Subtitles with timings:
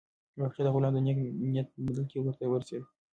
[0.39, 1.17] باغچه د غلام د نېک
[1.51, 2.85] نیت په بدل کې ورته ورسېده.